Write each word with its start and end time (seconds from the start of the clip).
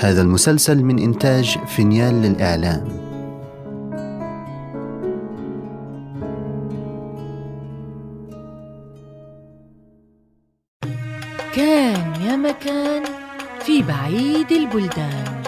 هذا 0.00 0.22
المسلسل 0.22 0.84
من 0.84 0.98
إنتاج 0.98 1.58
فينيال 1.66 2.22
للإعلام. 2.22 2.88
كان 11.54 12.14
يا 12.22 12.36
مكان 12.36 13.02
في 13.60 13.82
بعيد 13.82 14.52
البلدان. 14.52 15.42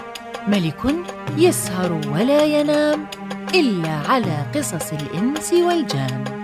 ملك 0.49 0.95
يسهر 1.37 1.93
ولا 1.93 2.45
ينام 2.45 3.07
إلا 3.55 3.91
على 3.91 4.47
قصص 4.55 4.93
الإنس 4.93 5.53
والجان. 5.53 6.42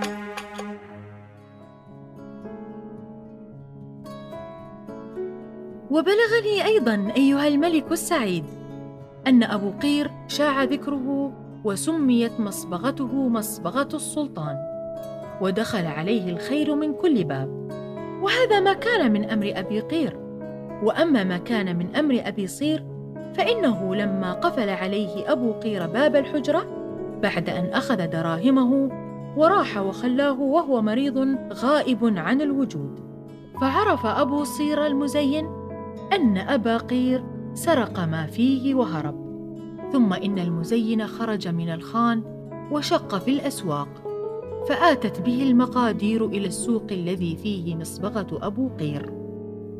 وبلغني 5.91 6.65
أيضا 6.65 7.13
أيها 7.17 7.47
الملك 7.47 7.91
السعيد 7.91 8.43
أن 9.27 9.43
أبو 9.43 9.71
قير 9.71 10.11
شاع 10.27 10.63
ذكره 10.63 11.33
وسميت 11.63 12.39
مصبغته 12.39 13.29
مصبغة 13.29 13.89
السلطان 13.93 14.57
ودخل 15.41 15.85
عليه 15.85 16.29
الخير 16.29 16.75
من 16.75 16.93
كل 16.93 17.23
باب. 17.23 17.69
وهذا 18.21 18.59
ما 18.59 18.73
كان 18.73 19.11
من 19.11 19.29
أمر 19.29 19.51
أبي 19.55 19.79
قير. 19.79 20.19
وأما 20.83 21.23
ما 21.23 21.37
كان 21.37 21.75
من 21.75 21.95
أمر 21.95 22.21
أبي 22.25 22.47
صير 22.47 22.85
فإنه 23.33 23.95
لما 23.95 24.33
قفل 24.33 24.69
عليه 24.69 25.31
أبو 25.31 25.51
قير 25.51 25.87
باب 25.87 26.15
الحجرة 26.15 26.65
بعد 27.21 27.49
أن 27.49 27.65
أخذ 27.65 28.07
دراهمه 28.07 28.89
وراح 29.37 29.77
وخلاه 29.77 30.41
وهو 30.41 30.81
مريض 30.81 31.37
غائب 31.53 32.17
عن 32.17 32.41
الوجود. 32.41 32.99
فعرف 33.61 34.05
أبو 34.05 34.43
صير 34.43 34.85
المزين 34.85 35.58
أن 36.13 36.37
أبا 36.37 36.77
قير 36.77 37.23
سرق 37.53 37.99
ما 37.99 38.25
فيه 38.25 38.75
وهرب 38.75 39.29
ثم 39.91 40.13
إن 40.13 40.39
المزين 40.39 41.07
خرج 41.07 41.47
من 41.47 41.69
الخان 41.69 42.23
وشق 42.71 43.17
في 43.17 43.31
الأسواق 43.31 43.87
فآتت 44.69 45.21
به 45.21 45.43
المقادير 45.43 46.25
إلى 46.25 46.47
السوق 46.47 46.87
الذي 46.91 47.35
فيه 47.35 47.75
مصبغة 47.75 48.27
أبو 48.41 48.69
قير. 48.79 49.13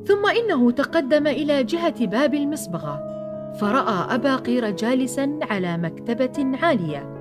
ثم 0.06 0.26
إنه 0.26 0.72
تقدم 0.72 1.28
إلى 1.28 1.64
جهة 1.64 2.06
باب 2.06 2.34
المصبغة 2.34 3.00
فرأى 3.60 4.16
أبا 4.16 4.36
قير 4.36 4.70
جالسا 4.70 5.40
على 5.42 5.78
مكتبة 5.78 6.58
عالية 6.62 7.16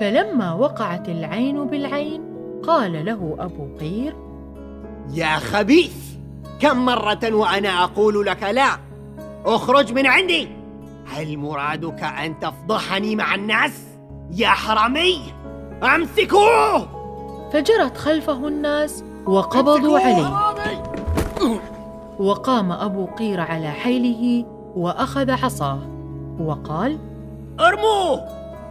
فلما 0.00 0.52
وقعت 0.52 1.08
العين 1.08 1.66
بالعين 1.66 2.22
قال 2.62 3.04
له 3.04 3.36
أبو 3.38 3.76
قير 3.80 4.16
يا 5.14 5.36
خبيث! 5.36 6.07
كم 6.60 6.84
مرة 6.84 7.32
وأنا 7.32 7.84
أقول 7.84 8.26
لك 8.26 8.42
لا 8.42 8.78
اخرج 9.46 9.92
من 9.92 10.06
عندي. 10.06 10.48
هل 11.06 11.38
مرادك 11.38 12.02
أن 12.02 12.40
تفضحني 12.40 13.16
مع 13.16 13.34
الناس؟ 13.34 13.72
يا 14.30 14.48
حرامي 14.48 15.20
أمسكوه! 15.82 16.88
فجرت 17.52 17.96
خلفه 17.96 18.48
الناس 18.48 19.04
وقبضوا 19.26 19.98
عليه. 19.98 20.30
وقام 22.18 22.72
أبو 22.72 23.06
قير 23.06 23.40
على 23.40 23.70
حيله 23.70 24.44
وأخذ 24.76 25.30
عصاه. 25.30 25.78
وقال 26.40 26.98
أرموه! 27.60 28.24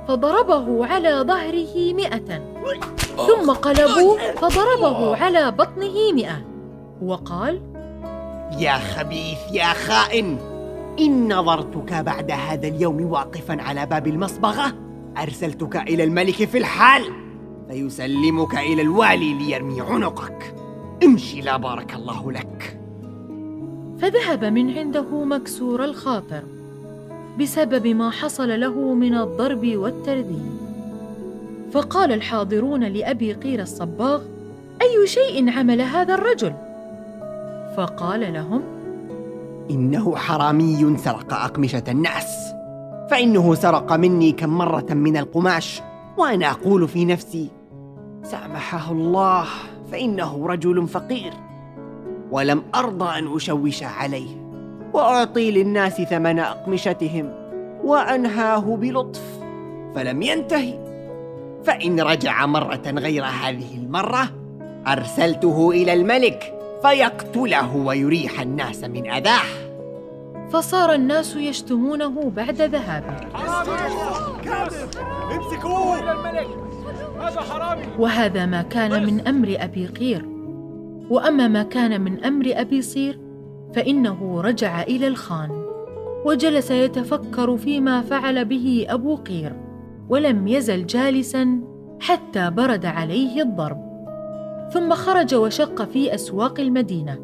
فضربه 0.07 0.85
على 0.85 1.23
ظهره 1.27 1.94
مئة. 1.94 2.41
ثم 3.27 3.51
قلبوا 3.51 4.17
فضربه 4.31 5.16
على 5.16 5.51
بطنه 5.51 6.13
مئة. 6.13 6.41
وقال 7.01 7.77
يا 8.59 8.78
خبيث 8.78 9.38
يا 9.52 9.73
خائن. 9.73 10.38
إن 11.00 11.34
نظرتك 11.34 11.94
بعد 11.94 12.31
هذا 12.31 12.67
اليوم 12.67 13.12
واقفا 13.12 13.62
على 13.62 13.86
باب 13.86 14.08
المصبغة 14.08 14.74
أرسلتك 15.18 15.75
إلى 15.75 16.03
الملك 16.03 16.35
في 16.35 16.57
الحال 16.57 17.03
فيسلمك 17.69 18.56
إلى 18.56 18.81
الوالي 18.81 19.34
ليرمي 19.34 19.81
عنقك. 19.81 20.56
امشي 21.03 21.41
لا 21.41 21.57
بارك 21.57 21.94
الله 21.94 22.31
لك. 22.31 22.80
فذهب 24.00 24.46
من 24.46 24.78
عنده 24.78 25.24
مكسور 25.24 25.84
الخاطر 25.84 26.44
بسبب 27.40 27.88
ما 27.88 28.09
حصل 28.09 28.59
له 28.59 28.94
من 28.94 29.16
الضرب 29.16 29.75
والترذيل. 29.75 30.52
فقال 31.72 32.12
الحاضرون 32.12 32.84
لأبي 32.84 33.34
قير 33.34 33.62
الصباغ 33.62 34.22
أي 34.81 35.07
شيء 35.07 35.50
عمل 35.50 35.81
هذا 35.81 36.13
الرجل؟ 36.13 36.53
فقال 37.77 38.33
لهم 38.33 38.61
إنه 39.69 40.15
حرامي 40.15 40.97
سرق 40.97 41.33
أقمشة 41.33 41.83
الناس 41.88 42.53
فإنه 43.09 43.55
سرق 43.55 43.93
مني 43.93 44.31
كم 44.31 44.49
مرة 44.49 44.85
من 44.89 45.17
القماش 45.17 45.81
وأنا 46.17 46.51
أقول 46.51 46.88
في 46.88 47.05
نفسي 47.05 47.49
سامحه 48.23 48.91
الله 48.91 49.45
فإنه 49.91 50.47
رجل 50.47 50.88
فقير 50.88 51.33
ولم 52.31 52.63
أرضى 52.75 53.19
أن 53.19 53.35
أشوش 53.35 53.83
عليه 53.83 54.29
وأعطي 54.94 55.51
للناس 55.51 56.01
ثمن 56.01 56.39
أقمشتهم 56.39 57.33
وأنهاه 57.83 58.75
بلطف 58.75 59.39
فلم 59.95 60.21
ينتهي. 60.21 60.88
فإن 61.63 61.99
رجع 61.99 62.45
مرة 62.45 62.81
غير 62.88 63.25
هذه 63.25 63.77
المرة 63.77 64.29
أرسلته 64.88 65.71
إلى 65.71 65.94
الملك 65.94 66.56
فيقتله 66.81 67.75
ويريح 67.75 68.41
الناس 68.41 68.83
من 68.83 69.09
أذاه. 69.09 69.67
فصار 70.51 70.93
الناس 70.93 71.35
يشتمونه 71.35 72.31
بعد 72.35 72.61
ذهابه. 72.61 73.15
وهذا 77.99 78.45
ما 78.45 78.61
كان 78.61 79.05
من 79.05 79.27
أمر 79.27 79.55
أبي 79.59 79.88
قير. 79.88 80.25
وأما 81.09 81.47
ما 81.47 81.63
كان 81.63 82.01
من 82.01 82.23
أمر 82.23 82.45
أبي 82.47 82.81
صير 82.81 83.19
فإنه 83.73 84.41
رجع 84.41 84.81
إلى 84.81 85.07
الخان 85.07 85.63
وجلس 86.25 86.71
يتفكر 86.71 87.57
فيما 87.57 88.01
فعل 88.01 88.45
به 88.45 88.85
أبو 88.89 89.15
قير 89.15 89.53
ولم 90.09 90.47
يزل 90.47 90.85
جالسا 90.85 91.61
حتى 91.99 92.49
برد 92.49 92.85
عليه 92.85 93.41
الضرب. 93.41 93.87
ثم 94.73 94.94
خرج 94.94 95.35
وشق 95.35 95.83
في 95.83 96.16
أسواق 96.16 96.59
المدينة 96.59 97.19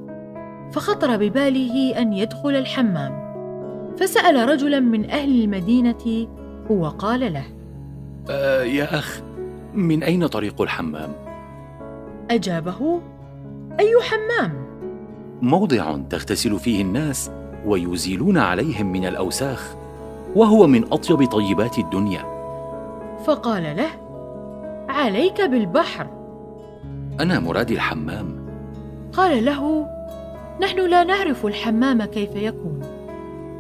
فخطر 0.71 1.17
بباله 1.17 2.01
أن 2.01 2.13
يدخل 2.13 2.49
الحمام 2.55 3.23
فسأل 3.97 4.49
رجلا 4.49 4.79
من 4.79 5.09
أهل 5.09 5.43
المدينة 5.43 6.27
وقال 6.69 7.33
له 7.33 7.45
آه 8.29 8.63
يا 8.63 8.99
أخ 8.99 9.21
من 9.73 10.03
أين 10.03 10.27
طريق 10.27 10.61
الحمام؟ 10.61 11.09
أجابه 12.31 13.01
أي 13.79 13.93
حمام؟ 14.01 14.63
موضع 15.41 15.97
تغتسل 16.09 16.59
فيه 16.59 16.81
الناس 16.81 17.31
ويزيلون 17.65 18.37
عليهم 18.37 18.91
من 18.91 19.05
الأوساخ 19.05 19.75
وهو 20.35 20.67
من 20.67 20.83
أطيب 20.91 21.25
طيبات 21.25 21.77
الدنيا 21.77 22.25
فقال 23.25 23.63
له 23.63 23.89
عليك 24.89 25.41
بالبحر 25.41 26.22
أنا 27.19 27.39
مرادي 27.39 27.73
الحمام. 27.73 28.43
قال 29.13 29.45
له 29.45 29.87
نحن 30.61 30.89
لا 30.89 31.03
نعرف 31.03 31.45
الحمام 31.45 32.03
كيف 32.03 32.35
يكون. 32.35 32.81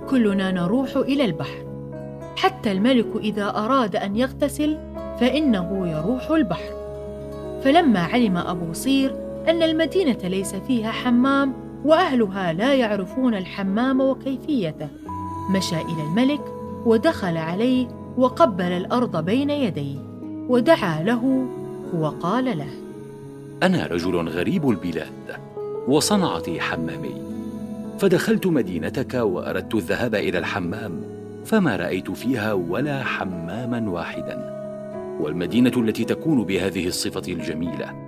كلنا 0.09 0.51
نروح 0.51 0.97
إلى 0.97 1.25
البحر. 1.25 1.63
حتى 2.37 2.71
الملك 2.71 3.07
إذا 3.15 3.49
أراد 3.49 3.95
أن 3.95 4.15
يغتسل 4.15 4.77
فإنه 5.19 5.87
يروح 5.87 6.31
البحر. 6.31 6.73
فلما 7.63 7.99
علم 7.99 8.37
أبو 8.37 8.73
صير 8.73 9.15
أن 9.49 9.63
المدينة 9.63 10.17
ليس 10.23 10.55
فيها 10.55 10.91
حمام 10.91 11.53
وأهلها 11.85 12.53
لا 12.53 12.73
يعرفون 12.73 13.35
الحمام 13.35 14.01
وكيفيته 14.01 14.87
مشى 15.49 15.75
إلى 15.75 16.03
الملك 16.03 16.41
ودخل 16.85 17.37
عليه 17.37 17.87
وقبل 18.17 18.71
الأرض 18.71 19.25
بين 19.25 19.49
يديه 19.49 19.99
ودعا 20.49 21.03
له 21.03 21.47
وقال 21.93 22.57
له 22.57 22.82
أنا 23.63 23.87
رجل 23.87 24.29
غريب 24.29 24.69
البلاد 24.69 25.37
وصنعتي 25.87 26.61
حمامي. 26.61 27.21
فدخلت 27.99 28.47
مدينتك 28.47 29.13
وأردت 29.13 29.75
الذهاب 29.75 30.15
إلى 30.15 30.37
الحمام 30.37 31.01
فما 31.45 31.75
رأيت 31.75 32.11
فيها 32.11 32.53
ولا 32.53 33.03
حماما 33.03 33.89
واحدا. 33.89 34.53
والمدينة 35.19 35.71
التي 35.77 36.05
تكون 36.05 36.43
بهذه 36.43 36.87
الصفة 36.87 37.23
الجميلة 37.27 38.03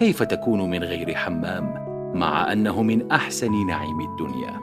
كيف 0.00 0.22
تكون 0.22 0.70
من 0.70 0.84
غير 0.84 1.14
حمام 1.14 1.84
مع 2.14 2.52
أنه 2.52 2.82
من 2.82 3.10
أحسن 3.12 3.66
نعيم 3.66 4.00
الدنيا؟ 4.00 4.60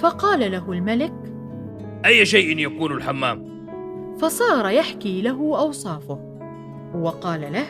فقال 0.00 0.52
له 0.52 0.72
الملك 0.72 1.14
أي 2.04 2.26
شيء 2.26 2.58
يكون 2.58 2.92
الحمام؟ 2.92 3.52
فصار 4.18 4.70
يحكي 4.70 5.22
له 5.22 5.58
أوصافه 5.58 6.18
وقال 6.94 7.52
له 7.52 7.66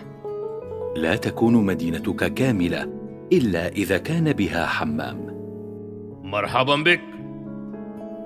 لا 0.96 1.16
تكون 1.16 1.54
مدينتك 1.54 2.34
كاملة 2.34 2.88
إلا 3.32 3.68
إذا 3.68 3.98
كان 3.98 4.32
بها 4.32 4.66
حمام. 4.66 5.18
مرحبا 6.22 6.76
بك. 6.76 7.00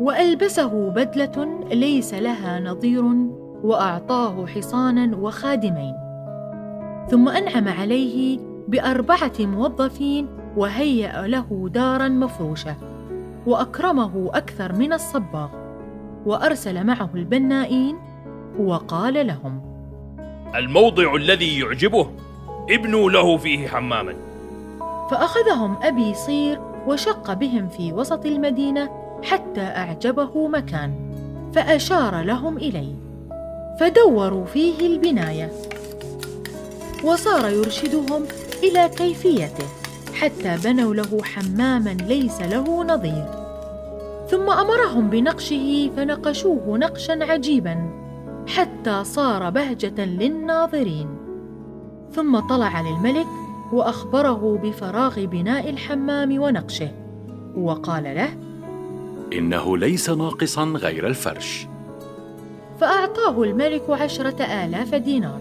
وألبسه 0.00 0.90
بدلة 0.90 1.64
ليس 1.72 2.14
لها 2.14 2.60
نظير 2.60 3.04
وأعطاه 3.62 4.46
حصانا 4.46 5.16
وخادمين. 5.16 5.94
ثم 7.10 7.28
أنعم 7.28 7.68
عليه 7.68 8.38
بأربعة 8.68 9.32
موظفين 9.40 10.28
وهيأ 10.56 11.26
له 11.26 11.68
دارا 11.74 12.08
مفروشة 12.08 12.76
وأكرمه 13.46 14.30
أكثر 14.34 14.72
من 14.72 14.92
الصباغ 14.92 15.48
وأرسل 16.26 16.84
معه 16.84 17.10
البنائين 17.14 17.96
وقال 18.58 19.26
لهم 19.26 19.60
الموضع 20.54 21.14
الذي 21.14 21.60
يعجبه 21.60 22.10
ابنوا 22.70 23.10
له 23.10 23.36
فيه 23.36 23.68
حماما. 23.68 24.14
فأخذهم 25.10 25.76
أبي 25.82 26.14
صير 26.14 26.60
وشق 26.86 27.32
بهم 27.32 27.68
في 27.68 27.92
وسط 27.92 28.26
المدينة 28.26 28.90
حتى 29.22 29.60
أعجبه 29.60 30.48
مكان 30.48 30.94
فأشار 31.54 32.22
لهم 32.22 32.56
إليه 32.56 32.94
فدوروا 33.80 34.44
فيه 34.44 34.86
البناية 34.86 35.52
وصار 37.04 37.50
يرشدهم 37.50 38.24
إلى 38.62 38.88
كيفيته 38.88 39.64
حتى 40.14 40.56
بنوا 40.64 40.94
له 40.94 41.22
حماما 41.22 41.90
ليس 41.90 42.40
له 42.40 42.84
نظير. 42.84 43.26
ثم 44.30 44.50
أمرهم 44.50 45.10
بنقشه 45.10 45.90
فنقشوه 45.96 46.78
نقشا 46.78 47.18
عجيبا 47.24 47.90
حتى 48.46 49.04
صار 49.04 49.50
بهجة 49.50 50.04
للناظرين. 50.04 51.15
ثم 52.16 52.38
طلع 52.38 52.80
للملك 52.80 53.26
وأخبره 53.72 54.60
بفراغ 54.62 55.24
بناء 55.24 55.70
الحمام 55.70 56.38
ونقشه 56.38 56.90
وقال 57.56 58.04
له 58.04 58.28
إنه 59.32 59.78
ليس 59.78 60.10
ناقصا 60.10 60.64
غير 60.64 61.06
الفرش. 61.06 61.66
فأعطاه 62.80 63.42
الملك 63.42 63.90
عشرة 63.90 64.42
آلاف 64.42 64.94
دينار 64.94 65.40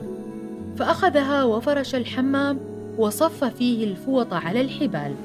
فأخذها 0.78 1.44
وفرش 1.44 1.96
الحمام 1.96 2.60
وصف 2.98 3.44
فيه 3.44 3.84
الفوط 3.84 4.34
على 4.34 4.62
الحبال. 4.62 5.16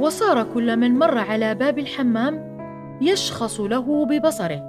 وصار 0.00 0.46
كل 0.54 0.76
من 0.76 0.98
مر 0.98 1.18
على 1.18 1.54
باب 1.54 1.78
الحمام 1.78 2.56
يشخص 3.00 3.60
له 3.60 4.06
ببصره 4.06 4.62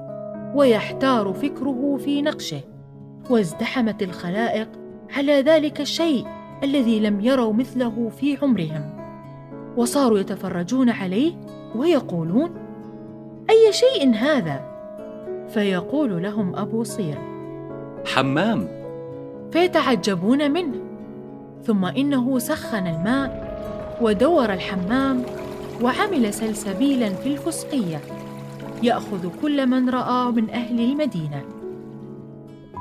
ويحتار 0.56 1.34
فكره 1.34 1.98
في 2.04 2.22
نقشه 2.22 2.62
وازدحمت 3.30 4.04
الخلائق 4.04 4.87
على 5.14 5.42
ذلك 5.42 5.82
الشيء 5.82 6.26
الذي 6.64 7.00
لم 7.00 7.22
يروا 7.22 7.54
مثله 7.54 8.12
في 8.20 8.38
عمرهم. 8.42 8.98
وصاروا 9.78 10.20
يتفرجون 10.20 10.90
عليه 10.90 11.34
ويقولون 11.76 12.50
أي 13.50 13.74
شيء 13.74 14.14
هذا؟ 14.14 14.62
فيقول 15.50 16.24
لهم 16.24 16.56
أبو 16.56 16.84
صير 16.84 17.18
حمام. 18.06 18.68
فيتعجبون 19.52 20.52
منه. 20.52 20.78
ثم 21.64 21.86
إنه 21.86 22.40
سخن 22.40 22.88
الماء 22.88 23.48
ودور 24.02 24.54
الحمام 24.54 25.24
وعمل 25.82 26.34
سلسبيلا 26.34 27.10
في 27.10 27.30
الفسقية 27.30 28.02
يأخذ 28.84 29.30
كل 29.42 29.68
من 29.68 29.90
راه 29.90 30.32
من 30.32 30.50
أهل 30.50 30.80
المدينة. 30.80 31.57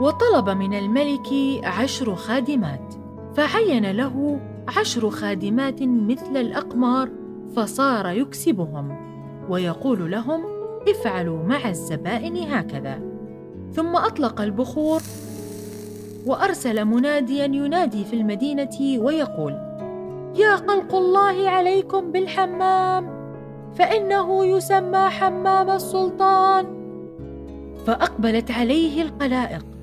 وطلب 0.00 0.48
من 0.48 0.74
الملك 0.74 1.28
عشر 1.64 2.14
خادمات 2.14 2.94
فعين 3.34 3.90
له 3.90 4.40
عشر 4.76 5.10
خادمات 5.10 5.82
مثل 5.82 6.36
الأقمار 6.36 7.08
فصار 7.56 8.06
يكسبهم 8.08 8.96
ويقول 9.48 10.10
لهم 10.10 10.44
افعلوا 10.88 11.42
مع 11.42 11.68
الزبائن 11.68 12.36
هكذا. 12.36 13.00
ثم 13.72 13.96
أطلق 13.96 14.40
البخور 14.40 15.00
وأرسل 16.26 16.84
مناديا 16.84 17.44
ينادي 17.44 18.04
في 18.04 18.16
المدينة 18.16 19.04
ويقول 19.04 19.52
يا 20.34 20.56
خلق 20.56 20.94
الله 20.94 21.48
عليكم 21.48 22.12
بالحمام 22.12 23.16
فإنه 23.74 24.44
يسمى 24.44 25.08
حمام 25.08 25.70
السلطان. 25.70 26.66
فأقبلت 27.86 28.50
عليه 28.50 29.02
القلائق 29.02 29.75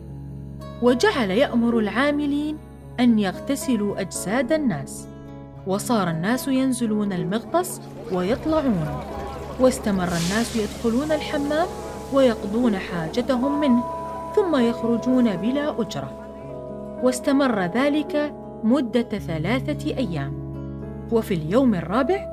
وجعل 0.83 1.31
يأمر 1.31 1.79
العاملين 1.79 2.57
أن 2.99 3.19
يغتسلوا 3.19 4.01
أجساد 4.01 4.51
الناس. 4.51 5.07
وصار 5.67 6.09
الناس 6.09 6.47
ينزلون 6.47 7.13
المغطس 7.13 7.81
ويطلعون. 8.11 8.87
واستمر 9.59 10.07
الناس 10.07 10.55
يدخلون 10.55 11.11
الحمام 11.11 11.67
ويقضون 12.13 12.77
حاجتهم 12.77 13.59
منه 13.59 13.83
ثم 14.35 14.55
يخرجون 14.55 15.35
بلا 15.35 15.81
أجرة. 15.81 16.11
واستمر 17.03 17.59
ذلك 17.59 18.33
مدة 18.63 19.19
ثلاثة 19.19 19.97
أيام. 19.97 20.33
وفي 21.11 21.33
اليوم 21.33 21.75
الرابع 21.75 22.25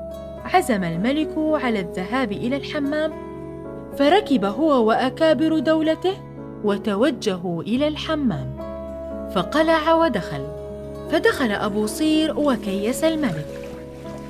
عزم 0.45 0.83
الملك 0.83 1.33
على 1.37 1.79
الذهاب 1.79 2.31
إلى 2.31 2.57
الحمام 2.57 3.11
فركب 3.97 4.45
هو 4.45 4.87
وأكابر 4.87 5.59
دولته 5.59 6.30
وتوجهوا 6.63 7.63
إلى 7.63 7.87
الحمام. 7.87 8.55
فقلع 9.35 9.93
ودخل. 9.93 10.47
فدخل 11.11 11.51
أبو 11.51 11.85
صير 11.85 12.39
وكيس 12.39 13.03
الملك 13.03 13.47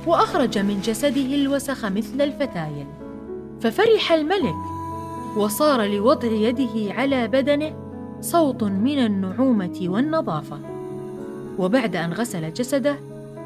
وأخرج 0.06 0.58
من 0.58 0.80
جسده 0.80 1.34
الوسخ 1.34 1.84
مثل 1.84 2.20
الفتايل 2.20 2.86
ففرح 3.60 4.12
الملك 4.12 4.54
وصار 5.36 5.84
لوضع 5.86 6.28
يده 6.28 6.94
على 6.94 7.28
بدنه 7.28 7.74
صوت 8.20 8.62
من 8.62 8.98
النعومة 8.98 9.80
والنظافة. 9.82 10.58
وبعد 11.58 11.96
أن 11.96 12.12
غسل 12.12 12.52
جسده 12.52 12.96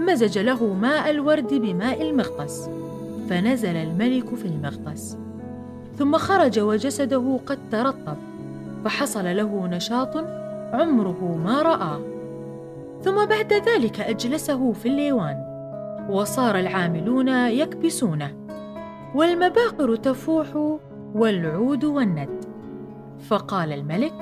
مزج 0.00 0.38
له 0.38 0.74
ماء 0.74 1.10
الورد 1.10 1.54
بماء 1.54 2.02
المغطس 2.02 2.68
فنزل 3.30 3.76
الملك 3.76 4.34
في 4.34 4.44
المغطس 4.44 5.16
ثم 5.98 6.16
خرج 6.16 6.60
وجسده 6.60 7.40
قد 7.46 7.58
ترطب. 7.72 8.16
فحصل 8.84 9.37
له 9.37 9.67
نشاط 9.67 10.17
عمره 10.73 11.37
ما 11.44 11.62
رآه 11.62 12.00
ثم 13.02 13.26
بعد 13.26 13.52
ذلك 13.52 14.00
أجلسه 14.00 14.73
في 14.73 14.88
الليوان 14.88 15.46
وصار 16.11 16.58
العاملون 16.58 17.28
يكبسونه 17.28 18.37
والمباقر 19.14 19.97
تفوح 19.97 20.78
والعود 21.14 21.85
والند. 21.85 22.45
فقال 23.28 23.73
الملك 23.73 24.12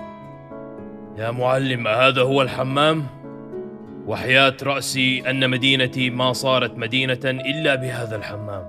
يا 1.19 1.31
معلم 1.31 1.89
هذا 1.89 2.23
هو 2.23 2.43
الحمام؟ 2.43 3.03
وحياة 4.07 4.57
رأسي 4.63 5.31
أن 5.31 5.51
مدينتي 5.51 6.11
ما 6.11 6.33
صارت 6.33 6.79
مدينة 6.79 7.21
إلا 7.25 7.75
بهذا 7.75 8.17
الحمام. 8.17 8.69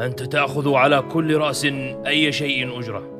أنت 0.00 0.22
تأخذ 0.22 0.74
على 0.74 1.02
كل 1.02 1.36
رأس 1.36 1.64
أي 2.06 2.32
شيء 2.32 2.78
أجرة. 2.78 3.19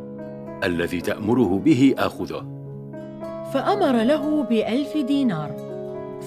الذي 0.65 1.01
تأمره 1.01 1.59
به 1.59 1.95
آخذه. 1.99 2.47
فأمر 3.53 4.03
له 4.03 4.43
بألف 4.43 4.97
دينار. 4.97 5.57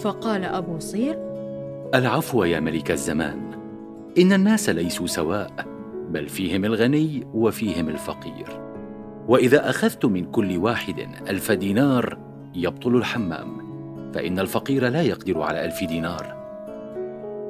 فقال 0.02 0.44
أبو 0.44 0.80
صير 0.80 1.18
العفو 1.96 2.44
يا 2.44 2.60
ملك 2.60 2.92
الزمان. 2.92 3.40
إن 4.18 4.34
الناس 4.34 4.70
ليسوا 4.70 5.08
سواء 5.08 5.52
بل 6.10 6.30
فيهم 6.30 6.66
الغني 6.66 7.28
وفيهم 7.34 7.90
الفقير. 7.90 8.48
وإذا 9.28 9.70
أخذت 9.70 10.06
من 10.06 10.26
كل 10.26 10.58
واحد 10.58 11.08
ألف 11.30 11.52
دينار 11.52 12.18
يبطل 12.56 12.96
الحمام 12.96 13.64
فإن 14.14 14.40
الفقير 14.40 14.88
لا 14.88 15.02
يقدر 15.02 15.42
على 15.42 15.66
ألف 15.66 15.84
دينار. 15.84 16.36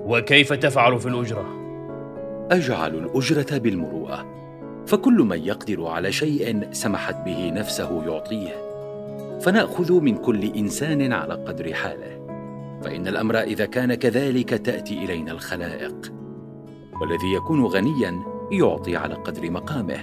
وكيف 0.05 0.53
تفعل 0.53 0.99
في 0.99 1.05
الأجرة؟ 1.05 1.45
أجعل 2.51 2.95
الأجرة 2.95 3.57
بالمروءة. 3.57 4.25
فكل 4.87 5.13
من 5.13 5.39
يقدر 5.39 5.85
على 5.85 6.11
شيء 6.11 6.67
سمحت 6.71 7.25
به 7.25 7.49
نفسه 7.49 8.03
يعطيه. 8.05 8.73
فنأخذ 9.41 10.01
من 10.01 10.17
كل 10.17 10.43
إنسان 10.43 11.13
على 11.13 11.33
قدر 11.33 11.73
حاله. 11.73 12.23
فإن 12.83 13.07
الأمر 13.07 13.39
إذا 13.39 13.65
كان 13.65 13.93
كذلك 13.93 14.49
تأتي 14.49 15.05
إلينا 15.05 15.31
الخلائق. 15.31 16.13
والذي 17.01 17.33
يكون 17.35 17.65
غنيا 17.65 18.23
يعطي 18.51 18.95
على 18.95 19.13
قدر 19.13 19.51
مقامه. 19.51 19.99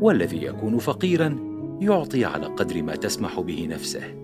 والذي 0.00 0.44
يكون 0.44 0.78
فقيرا 0.78 1.38
يعطي 1.80 2.24
على 2.24 2.46
قدر 2.46 2.82
ما 2.82 2.96
تسمح 2.96 3.40
به 3.40 3.68
نفسه. 3.70 4.14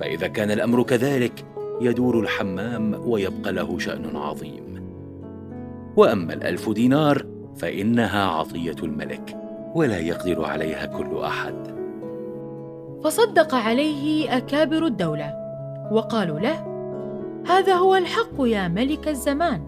فإذا 0.00 0.26
كان 0.26 0.50
الأمر 0.50 0.82
كذلك 0.82 1.44
يدور 1.80 2.20
الحمام 2.20 3.00
ويبقى 3.08 3.52
له 3.52 3.78
شأن 3.78 4.16
عظيم. 4.16 4.86
وأما 5.96 6.34
الألف 6.34 6.70
دينار 6.70 7.35
فإنها 7.58 8.26
عطية 8.26 8.76
الملك 8.82 9.36
ولا 9.74 9.98
يقدر 9.98 10.44
عليها 10.44 10.86
كل 10.86 11.18
أحد. 11.18 11.76
فصدق 13.04 13.54
عليه 13.54 14.36
أكابر 14.36 14.86
الدولة 14.86 15.34
وقالوا 15.92 16.40
له 16.40 16.76
هذا 17.48 17.74
هو 17.74 17.96
الحق 17.96 18.34
يا 18.40 18.68
ملك 18.68 19.08
الزمان. 19.08 19.66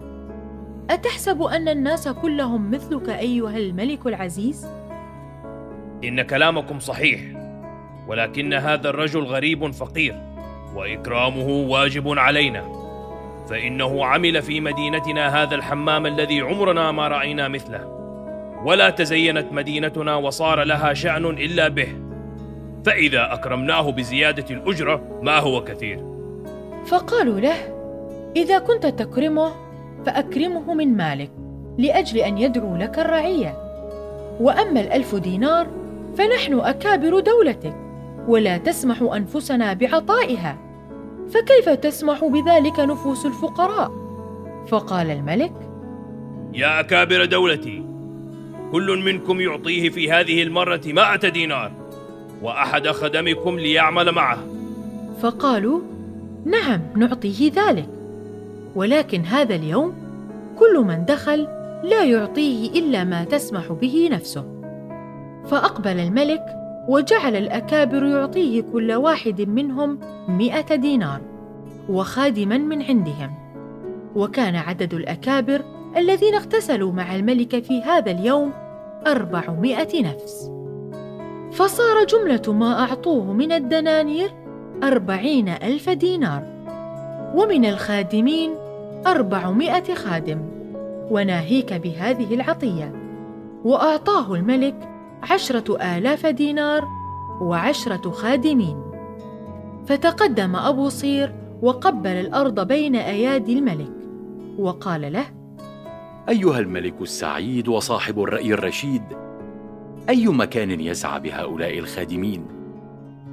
أتحسب 0.89 1.41
أن 1.41 1.67
الناس 1.67 2.07
كلهم 2.07 2.71
مثلك 2.71 3.09
أيها 3.09 3.57
الملك 3.57 4.07
العزيز؟ 4.07 4.67
إن 6.03 6.21
كلامكم 6.21 6.79
صحيح 6.79 7.21
ولكن 8.07 8.53
هذا 8.53 8.89
الرجل 8.89 9.23
غريب 9.23 9.71
فقير 9.71 10.15
وإكرامه 10.75 11.47
واجب 11.47 12.19
علينا. 12.19 12.78
فإنه 13.49 14.05
عمل 14.05 14.41
في 14.41 14.61
مدينتنا 14.61 15.43
هذا 15.43 15.55
الحمام 15.55 16.05
الذي 16.05 16.41
عمرنا 16.41 16.91
ما 16.91 17.07
رأينا 17.07 17.47
مثله. 17.47 17.99
ولا 18.65 18.89
تزينت 18.89 19.53
مدينتنا 19.53 20.15
وصار 20.15 20.63
لها 20.63 20.93
شأن 20.93 21.25
إلا 21.25 21.67
به. 21.67 21.87
فإذا 22.85 23.33
أكرمناه 23.33 23.91
بزيادة 23.91 24.45
الأجرة 24.55 25.19
ما 25.21 25.39
هو 25.39 25.63
كثير. 25.63 26.05
فقالوا 26.85 27.39
له 27.39 27.55
إذا 28.35 28.59
كنت 28.59 28.85
تكرمه 28.85 29.51
فأكرمه 30.05 30.73
من 30.73 30.97
مالك 30.97 31.31
لأجل 31.77 32.17
أن 32.17 32.37
يدعو 32.37 32.75
لك 32.75 32.99
الرعية. 32.99 33.53
وأما 34.39 34.81
الألف 34.81 35.15
دينار 35.15 35.67
فنحن 36.17 36.59
أكابر 36.59 37.19
دولتك 37.19 37.75
ولا 38.27 38.57
تسمح 38.57 39.01
أنفسنا 39.01 39.73
بعطائها. 39.73 40.68
فكيف 41.33 41.69
تسمح 41.69 42.25
بذلك 42.25 42.79
نفوس 42.79 43.25
الفقراء؟ 43.25 43.91
فقال 44.67 45.11
الملك 45.11 45.53
يا 46.53 46.79
أكابر 46.79 47.25
دولتي 47.25 47.83
كل 48.71 49.01
منكم 49.05 49.41
يعطيه 49.41 49.89
في 49.89 50.11
هذه 50.11 50.43
المرة 50.43 50.81
مائة 50.85 51.29
دينار 51.29 51.71
وأحد 52.41 52.87
خدمكم 52.87 53.59
ليعمل 53.59 54.11
معه. 54.11 54.37
فقالوا 55.21 55.79
نعم 56.45 56.81
نعطيه 56.95 57.51
ذلك. 57.51 57.89
ولكن 58.75 59.21
هذا 59.21 59.55
اليوم 59.55 59.93
كل 60.59 60.79
من 60.79 61.05
دخل 61.05 61.47
لا 61.83 62.03
يعطيه 62.03 62.69
إلا 62.79 63.03
ما 63.03 63.23
تسمح 63.23 63.71
به 63.71 64.09
نفسه. 64.11 64.45
فأقبل 65.47 65.99
الملك 65.99 66.58
وجعل 66.89 67.35
الأكابر 67.35 68.05
يعطيه 68.05 68.61
كل 68.61 68.93
واحد 68.93 69.41
منهم 69.41 69.99
مئة 70.27 70.75
دينار 70.75 71.21
وخادما 71.89 72.57
من 72.57 72.81
عندهم. 72.81 73.33
وكان 74.15 74.55
عدد 74.55 74.93
الأكابر 74.93 75.61
الذين 75.97 76.35
اغتسلوا 76.35 76.91
مع 76.91 77.15
الملك 77.15 77.63
في 77.63 77.81
هذا 77.81 78.11
اليوم 78.11 78.51
أربعمائة 79.07 80.03
نفس. 80.03 80.51
فصار 81.51 82.05
جملة 82.05 82.53
ما 82.53 82.79
أعطوه 82.79 83.33
من 83.33 83.51
الدنانير 83.51 84.29
أربعين 84.83 85.49
ألف 85.49 85.89
دينار 85.89 86.43
ومن 87.35 87.65
الخادمين 87.65 88.51
أربعمائة 89.07 89.93
خادم. 89.93 90.41
وناهيك 91.11 91.73
بهذه 91.73 92.33
العطية. 92.33 92.93
وأعطاه 93.63 94.33
الملك 94.33 94.88
عشرة 95.23 95.77
آلاف 95.97 96.25
دينار 96.25 96.87
وعشرة 97.41 98.11
خادمين 98.11 98.81
فتقدم 99.87 100.55
أبو 100.55 100.89
صير 100.89 101.33
وقبل 101.61 102.09
الأرض 102.09 102.67
بين 102.67 102.95
أيادي 102.95 103.59
الملك 103.59 103.91
وقال 104.57 105.13
له 105.13 105.25
أيها 106.29 106.59
الملك 106.59 107.01
السعيد 107.01 107.67
وصاحب 107.67 108.23
الرأي 108.23 108.53
الرشيد 108.53 109.03
أي 110.09 110.27
مكان 110.27 110.79
يسعى 110.81 111.19
بهؤلاء 111.19 111.79
الخادمين؟ 111.79 112.45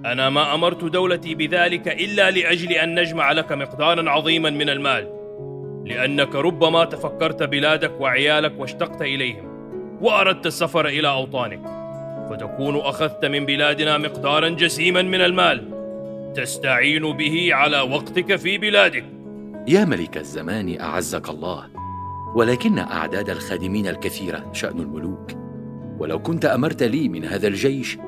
أنا 0.04 0.30
ما 0.30 0.54
أمرت 0.54 0.84
دولتي 0.84 1.34
بذلك 1.34 1.88
إلا 1.88 2.30
لأجل 2.30 2.72
أن 2.72 3.00
نجمع 3.00 3.32
لك 3.32 3.52
مقدارا 3.52 4.10
عظيما 4.10 4.50
من 4.50 4.68
المال 4.68 5.12
لأنك 5.86 6.34
ربما 6.34 6.84
تفكرت 6.84 7.42
بلادك 7.42 8.00
وعيالك 8.00 8.52
واشتقت 8.58 9.02
إليهم 9.02 9.56
وأردت 10.00 10.46
السفر 10.46 10.86
إلى 10.86 11.08
أوطانك 11.08 11.75
فتكون 12.30 12.76
أخذت 12.76 13.24
من 13.24 13.46
بلادنا 13.46 13.98
مقدارا 13.98 14.48
جسيما 14.48 15.02
من 15.02 15.20
المال. 15.20 15.76
تستعين 16.36 17.16
به 17.16 17.48
على 17.52 17.80
وقتك 17.80 18.36
في 18.36 18.58
بلادك. 18.58 19.04
يا 19.68 19.84
ملك 19.84 20.16
الزمان 20.16 20.80
أعزك 20.80 21.28
الله. 21.28 21.66
ولكن 22.34 22.78
أعداد 22.78 23.30
الخادمين 23.30 23.86
الكثيرة 23.86 24.52
شأن 24.52 24.80
الملوك. 24.80 25.32
ولو 25.98 26.18
كنت 26.18 26.44
أمرت 26.44 26.82
لي 26.82 27.08
من 27.08 27.24
هذا 27.24 27.48
الجيش 27.48 27.98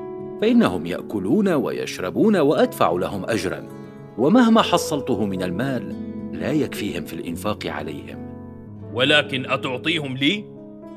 فإنهم 0.41 0.85
يأكلون 0.85 1.47
ويشربون 1.47 2.37
وأدفع 2.37 2.91
لهم 2.91 3.25
أجرا. 3.25 3.63
ومهما 4.17 4.61
حصلته 4.61 5.25
من 5.25 5.43
المال 5.43 5.95
لا 6.33 6.51
يكفيهم 6.51 7.05
في 7.05 7.13
الإنفاق 7.13 7.67
عليهم. 7.67 8.29
ولكن 8.93 9.51
أتعطيهم 9.51 10.17
لي؟ 10.17 10.45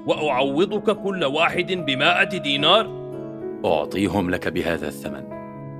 وأعوضك 0.07 0.97
كل 0.97 1.25
واحد 1.25 1.73
بمائة 1.73 2.39
دينار؟ 2.39 3.02
أعطيهم 3.65 4.31
لك 4.31 4.49
بهذا 4.49 4.89
الثمن. 4.89 5.23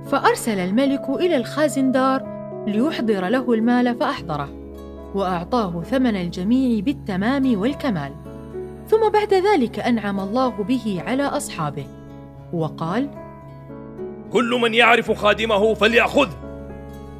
فأرسل 0.05 0.59
الملك 0.59 1.09
إلى 1.09 1.37
الخازندار 1.37 2.23
ليحضر 2.67 3.27
له 3.27 3.53
المال 3.53 3.95
فأحضره 3.95 4.49
وأعطاه 5.15 5.81
ثمن 5.81 6.15
الجميع 6.15 6.79
بالتمام 6.79 7.59
والكمال. 7.59 8.11
ثم 8.87 9.09
بعد 9.09 9.33
ذلك 9.33 9.79
أنعم 9.79 10.19
الله 10.19 10.49
به 10.49 11.03
على 11.07 11.23
أصحابه 11.23 11.85
وقال 12.53 13.09
كل 14.31 14.59
من 14.61 14.73
يعرف 14.73 15.11
خادمه 15.11 15.73
فليأخذه 15.73 16.33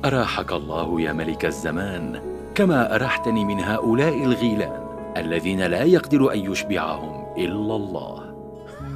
أراحك 0.05 0.51
الله 0.51 1.01
يا 1.01 1.13
ملك 1.13 1.46
الزمان 1.46 2.22
كما 2.55 2.96
أرحتني 2.96 3.46
من 3.46 3.60
هؤلاء 3.60 4.24
الغيلان 4.24 4.84
الذين 5.17 5.62
لا 5.62 5.84
يقدر 5.84 6.34
أن 6.34 6.39
يشبعهم 6.51 7.25
إلا 7.38 7.75
الله. 7.75 8.23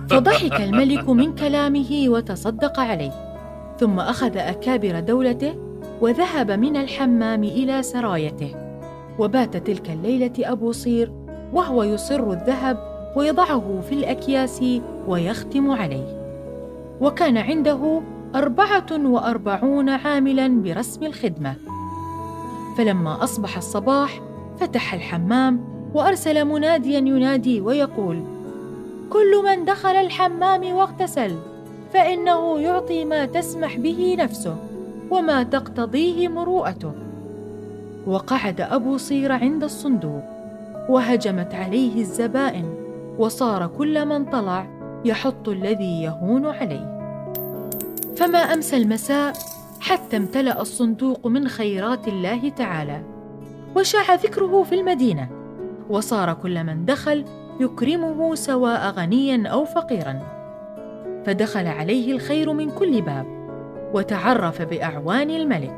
فضحك 0.09 0.61
الملك 0.61 1.09
من 1.09 1.35
كلامه 1.35 2.05
وتصدق 2.07 2.79
عليه 2.79 3.11
ثم 3.79 3.99
أخذ 3.99 4.37
أكابر 4.37 4.99
دولته 4.99 5.55
وذهب 6.01 6.51
من 6.51 6.77
الحمام 6.77 7.43
إلى 7.43 7.83
سرايته 7.83 8.55
وبات 9.19 9.57
تلك 9.57 9.89
الليلة 9.89 10.33
أبو 10.39 10.71
صير 10.71 11.11
وهو 11.53 11.83
يصر 11.83 12.31
الذهب 12.31 12.77
ويضعه 13.15 13.81
في 13.89 13.95
الأكياس 13.95 14.63
ويختم 15.07 15.71
عليه 15.71 16.17
وكان 17.01 17.37
عنده 17.37 18.01
أربعة 18.35 18.85
وأربعون 18.91 19.89
عاملاً 19.89 20.61
برسم 20.61 21.05
الخدمة. 21.05 21.55
فلما 22.77 23.23
أصبح 23.23 23.57
الصباح 23.57 24.21
فتح 24.59 24.93
الحمام 24.93 25.61
وأرسل 25.93 26.45
منادياً 26.45 26.99
ينادي 26.99 27.61
ويقول 27.61 28.23
كل 29.09 29.43
من 29.45 29.65
دخل 29.65 29.95
الحمام 29.95 30.73
واغتسل 30.73 31.35
فإنه 31.93 32.59
يعطي 32.59 33.05
ما 33.05 33.25
تسمح 33.25 33.77
به 33.77 34.15
نفسه 34.19 34.55
وما 35.11 35.43
تقتضيه 35.43 36.27
مروءته. 36.27 36.91
وقعد 38.07 38.61
أبو 38.61 38.97
صير 38.97 39.31
عند 39.31 39.63
الصندوق 39.63 40.23
وهجمت 40.89 41.53
عليه 41.55 42.01
الزبائن 42.01 42.75
وصار 43.17 43.67
كل 43.67 44.05
من 44.05 44.25
طلع 44.25 44.67
يحط 45.05 45.49
الذي 45.49 46.01
يهون 46.01 46.45
عليه. 46.45 46.97
فما 48.15 48.39
أمسى 48.39 48.77
المساء 48.77 49.33
حتى 49.79 50.17
امتلأ 50.17 50.61
الصندوق 50.61 51.27
من 51.27 51.47
خيرات 51.47 52.07
الله 52.07 52.49
تعالى 52.49 53.01
وشاع 53.75 54.15
ذكره 54.15 54.63
في 54.63 54.75
المدينة 54.75 55.29
وصار 55.89 56.33
كل 56.33 56.63
من 56.63 56.85
دخل 56.85 57.25
يكرمه 57.59 58.35
سواء 58.35 58.89
غنيا 58.89 59.47
أو 59.47 59.65
فقيرا. 59.65 60.19
فدخل 61.25 61.67
عليه 61.67 62.11
الخير 62.11 62.53
من 62.53 62.69
كل 62.69 63.01
باب 63.01 63.25
وتعرف 63.93 64.61
بأعوان 64.61 65.29
الملك. 65.29 65.75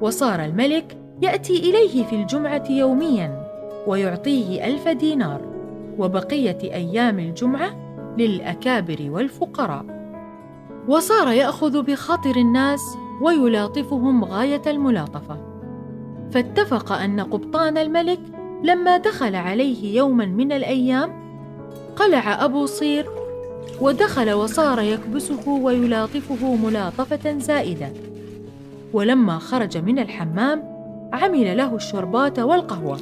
وصار 0.00 0.44
الملك 0.44 0.98
يأتي 1.22 1.70
إليه 1.70 2.04
في 2.04 2.16
الجمعة 2.16 2.64
يوميا 2.70 3.44
ويعطيه 3.86 4.66
ألف 4.66 4.88
دينار. 4.88 5.40
وبقية 5.98 6.58
أيام 6.62 7.18
الجمعة 7.18 7.70
للأكابر 8.18 9.10
والفقراء. 9.10 9.84
وصار 10.88 11.28
يأخذ 11.28 11.82
بخاطر 11.82 12.36
الناس 12.36 12.80
ويلاطفهم 13.22 14.24
غاية 14.24 14.62
الملاطفة. 14.66 15.38
فاتفق 16.30 16.92
أن 16.92 17.20
قبطان 17.20 17.78
الملك 17.78 18.20
لما 18.64 18.96
دخل 18.96 19.34
عليه 19.34 19.96
يوما 19.96 20.26
من 20.26 20.52
الأيام 20.52 21.12
قلع 21.96 22.44
أبو 22.44 22.66
صير 22.66 23.06
ودخل 23.80 24.32
وصار 24.32 24.80
يكبسه 24.80 25.48
ويلاطفه 25.48 26.56
ملاطفة 26.56 27.38
زائدة. 27.38 27.92
ولما 28.92 29.38
خرج 29.38 29.78
من 29.78 29.98
الحمام 29.98 30.62
عمل 31.12 31.56
له 31.56 31.74
الشربات 31.74 32.38
والقهوة. 32.38 32.98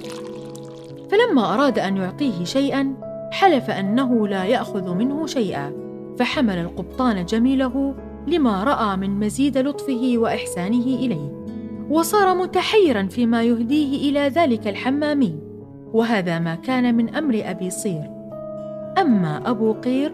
فلما 1.10 1.54
أراد 1.54 1.78
أن 1.78 1.96
يعطيه 1.96 2.44
شيئا 2.44 2.94
حلف 3.32 3.70
أنه 3.70 4.28
لا 4.28 4.44
يأخذ 4.44 4.94
منه 4.94 5.26
شيئا 5.26 5.72
فحمل 6.18 6.58
القبطان 6.58 7.24
جميله 7.24 7.94
لما 8.26 8.64
رأى 8.64 8.96
من 8.96 9.10
مزيد 9.20 9.58
لطفه 9.58 10.12
وإحسانه 10.16 10.84
إليه. 10.84 11.42
وصار 11.90 12.34
متحيرا 12.34 13.06
فيما 13.06 13.42
يهديه 13.42 14.10
إلى 14.10 14.28
ذلك 14.28 14.68
الحمامي. 14.68 15.51
وهذا 15.92 16.38
ما 16.38 16.54
كان 16.54 16.94
من 16.94 17.14
أمر 17.14 17.42
أبي 17.44 17.70
صير. 17.70 18.10
أما 18.98 19.50
أبو 19.50 19.72
قير 19.72 20.12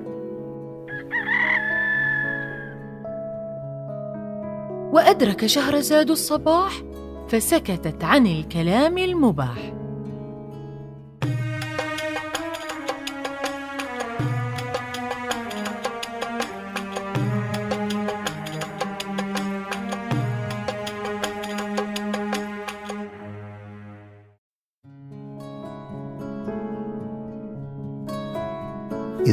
وأدرك 4.92 5.46
شهرزاد 5.46 6.10
الصباح 6.10 6.72
فسكتت 7.28 8.04
عن 8.04 8.26
الكلام 8.26 8.98
المباح. 8.98 9.77